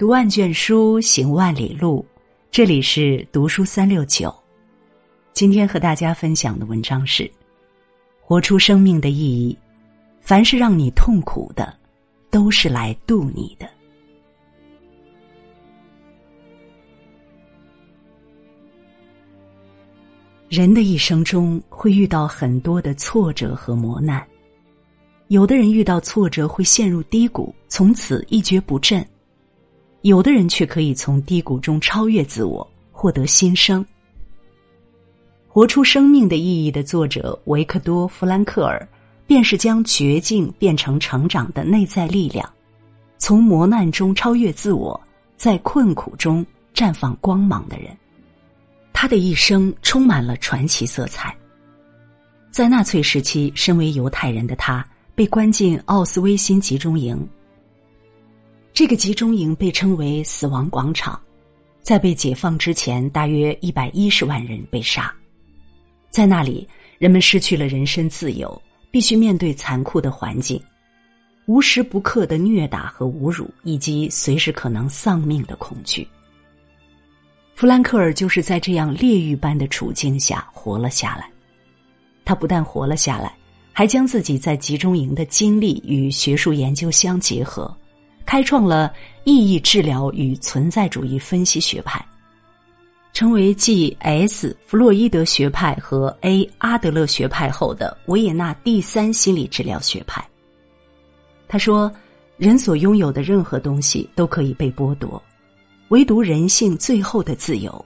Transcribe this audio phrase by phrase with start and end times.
[0.00, 2.02] 读万卷书，行万里路。
[2.50, 4.34] 这里是读书三六九。
[5.34, 7.30] 今天和大家分享的文章是：
[8.18, 9.54] 活出生命的意义。
[10.22, 11.76] 凡是让你痛苦的，
[12.30, 13.68] 都是来渡你的。
[20.48, 24.26] 人的一生中会遇到很多的挫折和磨难，
[25.28, 29.04] 有的人遇到挫折会陷入低谷，从此一蹶不振；
[30.02, 33.84] 有的人却可以从低谷中超越自我，获得新生。
[35.46, 38.88] 活出生命的意义的作者维克多·弗兰克尔，
[39.26, 42.48] 便是将绝境变成成长的内在力量，
[43.18, 44.98] 从磨难中超越自我，
[45.36, 47.94] 在困苦中绽放光芒的人。
[48.92, 51.36] 他的一生充满了传奇色彩。
[52.50, 57.28] 在纳粹时期，身为犹太人的他被关进奥斯威辛集中营。
[58.72, 61.20] 这个集中营被称为“死亡广场”。
[61.82, 65.12] 在被解放之前，大约一百一十万人被杀。
[66.10, 66.66] 在那里，
[66.98, 68.60] 人们失去了人身自由，
[68.90, 70.60] 必须面对残酷的环境，
[71.46, 76.06] 无时不刻的虐打和侮辱，以及随时可能丧命的恐惧。
[77.54, 81.30] 弗兰克尔就是在这样炼狱般的处境下活了下来。
[82.24, 83.34] 他不但活了下来，
[83.72, 87.74] 还将自己在集中营的经历与学术研究相结合，
[88.30, 92.00] 开创了意义治疗与存在主义分析学派，
[93.12, 100.24] 成为继 S 弗洛伊德学派和 A 阿德勒学派后的维也纳第三心理治疗学派。
[101.48, 101.92] 他说
[102.38, 105.20] ：“人所拥有的任何东西都可以被剥夺。”
[105.90, 107.84] 唯独人性最后的自由，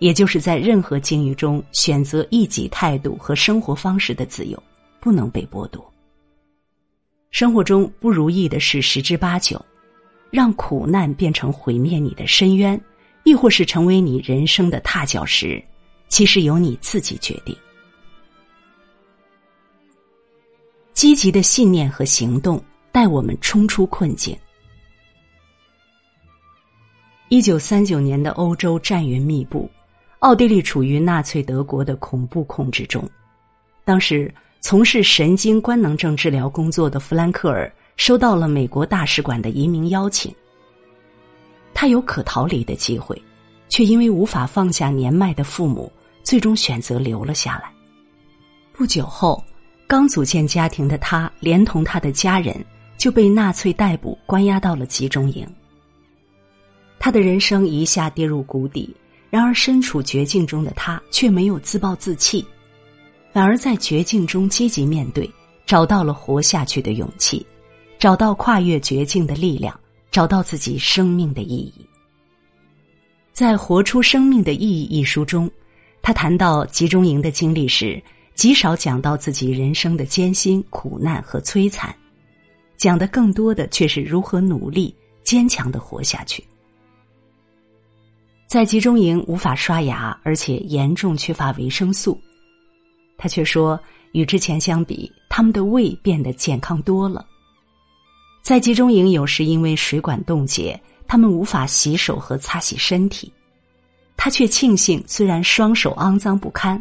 [0.00, 4.60] 也就是在任何境遇中选择一己态度和生活方式的自由，
[4.98, 5.88] 不能被剥夺。
[7.30, 9.64] 生活中不如意的事十之八九，
[10.30, 12.80] 让苦难变成毁灭你的深渊，
[13.24, 15.62] 亦或是成为你人生的踏脚石，
[16.08, 17.56] 其实由你自己决定。
[20.92, 24.36] 积极的信念和行动带我们冲出困境。
[27.28, 29.68] 一九三九年的欧洲战云密布，
[30.20, 33.06] 奥地利处于纳粹德国的恐怖控制中。
[33.84, 40.34] 当时从事神经官能症治疗工作的弗兰克尔收到了美国大使馆的移民邀请。
[41.74, 43.20] 他有可逃离的机会，
[43.68, 45.90] 却因为无法放下年迈的父母，
[46.22, 47.70] 最终选择留了下来。
[48.72, 49.42] 不久后，
[49.86, 52.64] 刚组建家庭的他，连同他的家人
[52.96, 55.46] 就被纳粹逮捕，关押到了集中营。
[56.98, 58.94] 他的人生一下跌入谷底，
[59.30, 62.44] 然而身处绝境中的他却没有自暴自弃，
[63.32, 65.30] 反而在绝境中积极面对，
[65.66, 67.46] 找到了活下去的勇气，
[67.98, 69.78] 找到跨越绝境的力量，
[70.10, 71.74] 找到自己生命的意义。
[73.32, 75.50] 在《活出生命的意义》一书中，
[76.02, 78.02] 他谈到集中营的经历时，
[78.34, 81.94] 极少讲到自己人生的艰辛、苦难和摧残，
[82.76, 86.44] 讲的更多的却是如何努力、坚强的活下去。
[88.46, 92.18] 在集中营无法刷牙，而且严重缺乏维生素。
[93.18, 93.78] 他却说，
[94.12, 97.26] 与之前相比，他们的胃变得健康多了。
[98.46, 103.32] 在集中营，有时因为水管冻结，他们无法洗手和擦洗身体。
[104.16, 106.80] 他却庆幸，虽然双手肮脏不堪，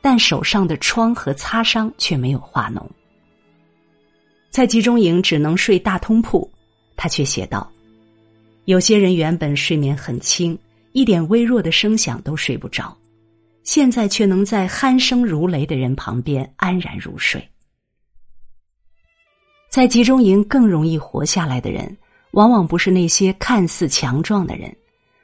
[0.00, 2.84] 但手上的疮和擦伤却没有化脓。
[4.50, 6.50] 在集中营只能睡大通铺，
[6.96, 7.70] 他却写道
[8.66, 10.58] ：“有些人原本睡眠很轻。”
[10.90, 12.92] 一点微弱的声响都睡不着，
[13.62, 17.48] 现在却能在鼾声如雷的人旁边安然入睡。
[19.74, 21.98] 在集中营更容易活下来的人，
[22.30, 24.72] 往往不是那些看似强壮的人，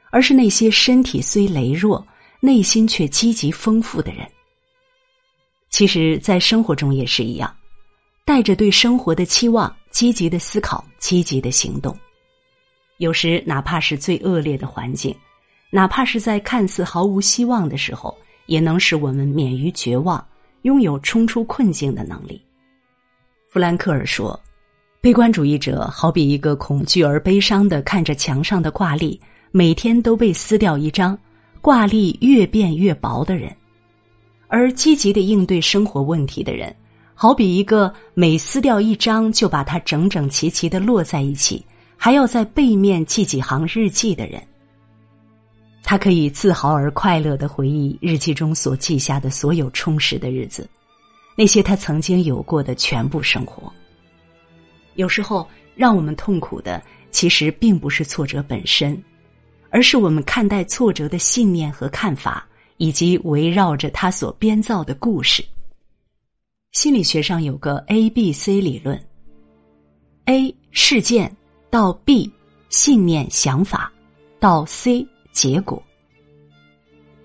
[0.09, 2.05] 而是那些身体虽羸弱，
[2.41, 4.27] 内心却积极丰富的人。
[5.69, 7.55] 其实，在生活中也是一样，
[8.25, 11.97] 带着对生活的期望，积极的思考，积极的行动。
[12.97, 15.15] 有时，哪怕是最恶劣的环境。
[15.69, 20.21] 哪怕是在看似毫无希望的时候，也能使我们免于绝望，
[20.63, 22.43] 拥有冲出困境的能力。
[23.51, 24.39] 弗兰克尔说
[25.03, 29.19] ：“悲观主义者好比一个恐惧而悲伤的看着墙上的挂历，
[29.51, 31.19] 每天都被撕掉一张，
[31.59, 33.51] 挂历越变越薄的人；
[34.47, 36.73] 而积极的应对生活问题的人，
[37.13, 41.61] 好比一个每撕掉一张就把它整整齐齐的摞在一起，
[41.97, 44.41] 还要在背面记几行日记的人。”
[45.83, 50.69] 他可以自豪而快乐的回忆日记中所记下的所有充实的日子，
[51.35, 53.71] 那些他曾经有过的全部生活。
[54.95, 56.81] 有时候，让我们痛苦的
[57.11, 59.01] 其实并不是挫折本身，
[59.69, 62.45] 而是我们看待挫折的信念和看法，
[62.77, 65.43] 以及围绕着他所编造的故事。
[66.73, 69.01] 心理学上有个 A B C 理论
[70.25, 71.35] ：A 事件
[71.69, 72.31] 到 B
[72.69, 73.91] 信念想法
[74.39, 75.81] 到 C 结果。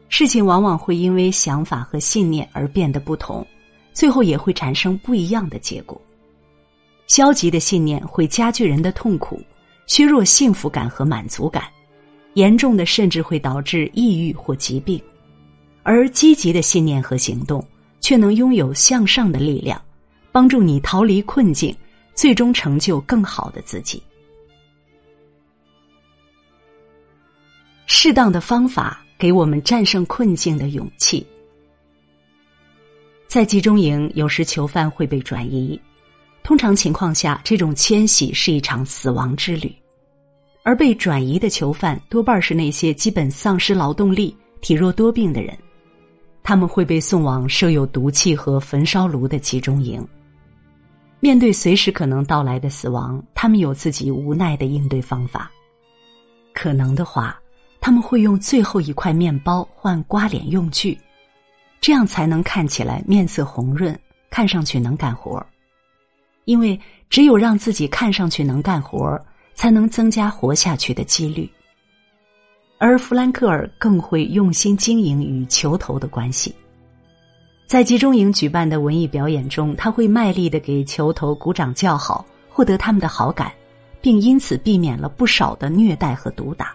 [0.09, 3.47] 事情往往会因为想法和信念而变得不同，
[3.97, 5.99] 最后也会产生不一样的结果。
[7.07, 9.41] 消极的信念会加剧人的痛苦，
[9.87, 11.65] 削弱幸福感和满足感，
[12.35, 15.01] 严重的甚至会导致抑郁或疾病；
[15.83, 17.67] 而积极的信念和行动
[17.99, 19.81] 却能拥有向上的力量，
[20.31, 21.75] 帮助你逃离困境，
[22.15, 24.03] 最终成就更好的自己。
[27.87, 31.27] 适当的方法给我们战胜困境的勇气。
[33.27, 35.79] 在集中营，有时囚犯会被转移。
[36.43, 39.75] 通常情况下，这种迁徙是一场死亡之旅，
[40.63, 45.59] 而被转移的囚犯多半是那些基本丧失劳动力、体弱多病的人，
[46.45, 50.07] 他们会被送往设有毒气和焚烧炉的集中营。
[51.19, 55.51] 面对随时可能到来的死亡，他们有自己无奈的应对方法。
[56.55, 57.39] 可能的话，
[57.81, 60.97] 他们会用最后一块面包换刮脸用具，
[61.87, 63.97] 这样才能看起来面色红润，
[64.29, 65.41] 看上去能干活。
[66.45, 66.77] 因为
[67.09, 69.17] 只有让自己看上去能干活
[69.55, 71.49] 才能增加活下去的几率。
[72.79, 76.53] 而弗兰克尔更会用心经营与球头的关系。
[77.69, 83.53] 在集中营举办的文艺表演中，他会卖力的给球头鼓掌叫好，获得他们的好感，
[84.01, 86.75] 并因此避免了不少的虐待和毒打。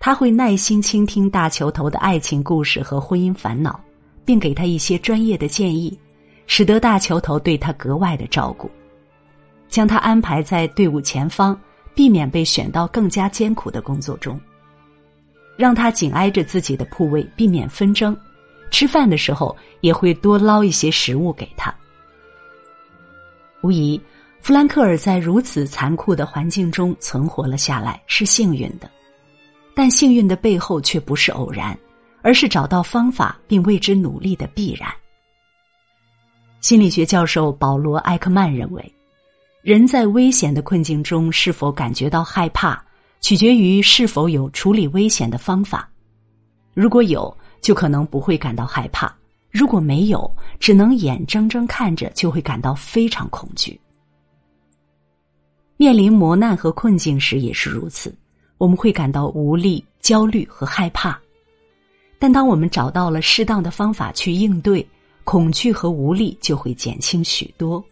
[0.00, 3.80] 他会耐心倾听大球头的爱情故事和婚姻烦恼，
[4.24, 5.98] 并给他一些专业的建议。
[6.50, 8.70] 使得大球头对他格外的照顾，
[9.68, 11.60] 将他安排在队伍前方，
[11.94, 14.40] 避免被选到更加艰苦的工作中。
[15.54, 18.16] 让他紧挨着自己的铺位，避免纷争。
[18.70, 21.74] 吃饭的时候也会多捞一些食物给他。
[23.60, 24.00] 无疑，
[24.40, 28.90] 弗兰克尔在如此残酷的环境中存活了下来是幸运的，
[29.78, 31.78] 但幸运的背后却不是偶然，
[32.20, 34.92] 而是找到方法并为之努力的必然。
[36.60, 38.92] 心理学教授保罗·埃克曼认为，
[39.62, 42.84] 人在危险的困境中是否感觉到害怕，
[43.20, 45.88] 取决于是否有处理危险的方法。
[46.74, 49.06] 如果有，就可能不会感到害怕；
[49.48, 50.28] 如果没有，
[50.58, 53.80] 只能眼睁睁看着，就会感到非常恐惧。
[55.76, 58.12] 面临磨难和困境时也是如此，
[58.58, 61.18] 我们会感到无力、焦虑和害怕。
[62.18, 64.86] 但当我们找到了适当的方法去应对。
[65.24, 67.84] 恐惧和无力就会减轻许多。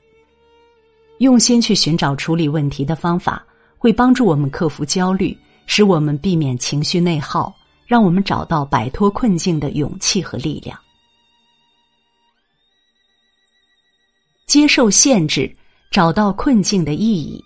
[1.18, 3.44] 用心去寻找处理问题的方法，
[3.76, 5.36] 会帮助我们克服焦虑，
[5.66, 7.54] 使我们避免情绪内耗，
[7.84, 10.80] 让我们找到摆脱困境的勇气和力量。
[14.46, 15.54] 接受限制，
[15.90, 17.44] 找到困境的意义。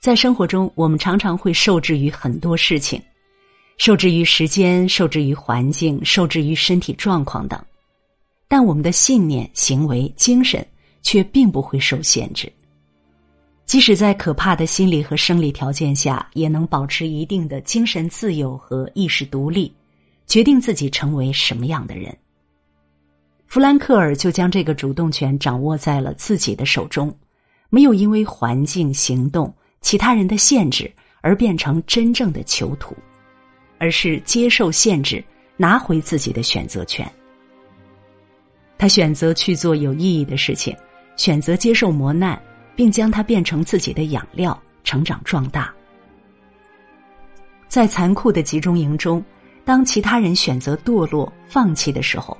[0.00, 3.02] 在生活中，我们常常会受制于很多事情，
[3.78, 7.60] 受制于时间，受制于环境，受制于身体状况等。
[8.46, 10.64] 但我们的信念、行为、精神
[11.02, 12.50] 却并不会受限制，
[13.66, 19.70] 即使在可怕的心理和生理条件下，也能保持一定的精神自由和意识独立，
[20.26, 22.16] 决定自己成为什么样的人。
[23.46, 27.12] 弗兰克尔就将这个主动权掌握在了自己的手中，
[27.68, 32.96] 没有因为环境、行动、其他人的限制而变成真正的囚徒，
[33.78, 35.24] 而是接受限制，
[35.56, 37.10] 拿回自己的选择权。
[38.76, 40.76] 他选择去做有意义的事情，
[41.16, 42.40] 选择接受磨难，
[42.76, 45.74] 并将它变成自己的养料，成长壮大。
[47.66, 49.22] 在残酷的集中营中，
[49.64, 52.38] 当其他人选择堕落、放弃的时候，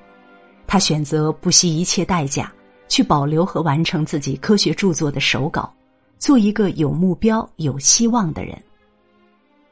[0.66, 2.52] 他选择不惜一切代价
[2.88, 5.74] 去保留和完成自己科学著作的手稿，
[6.18, 8.60] 做一个有目标、有希望的人。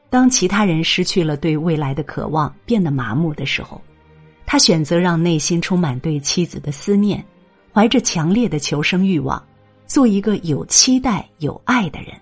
[0.09, 3.81] 当其他人失去了对未来的渴望，变得麻木的时候。
[4.45, 7.21] 他选择让内心充满对妻子的思念，
[7.73, 9.45] 怀着强烈的求生欲望，
[9.85, 12.13] 做一个有期待、有爱的人。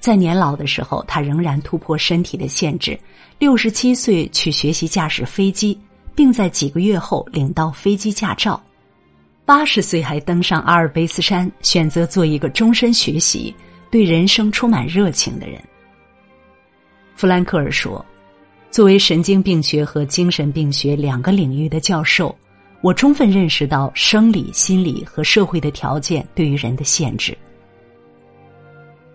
[0.00, 2.98] 在年老的时候，他仍然突破身体的限制，
[3.38, 5.78] 六十七岁去学习驾驶飞机，
[6.14, 8.58] 并在几个月后领到飞机驾照。
[9.48, 13.54] 八十岁还登上阿尔卑斯山，选择做一个终身学习、
[13.90, 15.58] 对人生充满热情的人。
[17.16, 18.04] 弗兰克尔说。
[18.70, 22.36] 作为神经病学和精神病学两个领域的教授，
[22.82, 27.34] 我充分认识到生理、心理和社会的条件对于人的限制，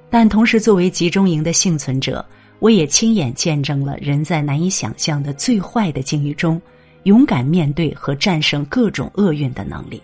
[0.09, 2.25] 但同时，作为集中营的幸存者，
[2.57, 6.59] 我也亲眼见证了人在难以想象的最坏的境遇中，
[7.03, 10.01] 勇敢面对和战胜各种厄运的能力。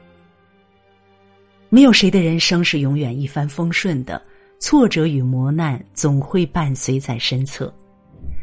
[1.70, 4.20] 没有谁的人生是永远一帆风顺的，
[4.60, 7.72] 挫折与磨难总会伴随在身侧，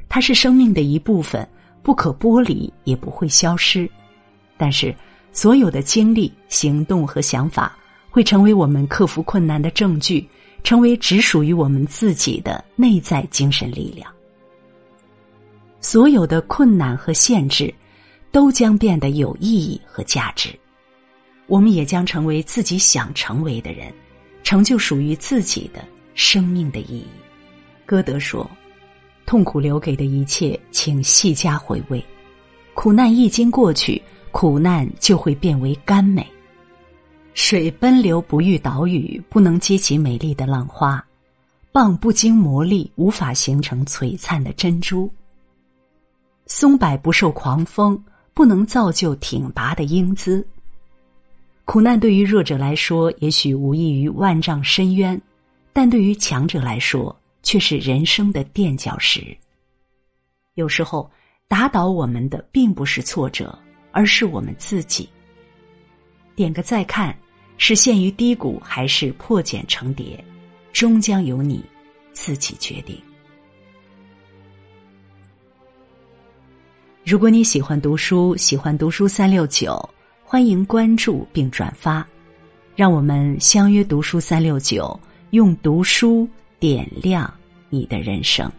[0.09, 1.47] 它是生命的一部分，
[1.83, 3.91] 不可剥离，也不会消失。
[4.57, 4.95] 但是，
[5.33, 7.77] 所有的经历、行动和想法，
[8.11, 10.27] 会成为我们克服困难的证据，
[10.63, 14.11] 成为只属于我们自己的内在精神力量。
[15.81, 17.75] 所有的困难和限制，
[18.31, 20.51] 都将变得有意义和价值。
[21.47, 23.93] 我们也将成为自己想成为的人，
[24.43, 25.85] 成就属于自己的
[26.15, 27.07] 生命的意义。
[27.85, 28.49] 歌德说
[29.27, 32.05] ：“痛苦留给的一切，请细加回味。
[32.75, 36.27] 苦难一经过去，苦难就会变为甘美。
[37.33, 40.99] 水奔流不遇岛屿，不能激起美丽的浪花；
[41.73, 45.09] 蚌不经磨砺，无法形成璀璨的珍珠；
[46.47, 48.03] 松柏不受狂风，
[48.35, 50.45] 不能造就挺拔的英姿。”
[51.67, 55.21] 苦难对于弱者来说，也许无异于万丈深渊，
[55.73, 59.37] 但对于强者来说，却是人生的垫脚石。
[60.55, 61.11] 有时候，
[61.49, 63.59] 打倒我们的并不是挫折，
[63.91, 65.09] 而是我们自己。
[66.37, 67.15] 点个再看，
[67.59, 70.25] 是陷于低谷，还是破茧成蝶，
[70.73, 71.65] 终将由你
[72.13, 72.97] 自己决定。
[77.05, 79.77] 如果你喜欢读书，喜欢读书三六九。
[80.29, 82.05] 欢迎关注并转发，
[82.75, 84.99] 让我们相约读书三六九，
[85.31, 86.29] 用读书
[86.59, 87.33] 点亮
[87.71, 88.51] 你的人生。